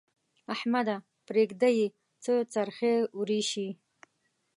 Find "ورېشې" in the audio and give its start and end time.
3.19-3.67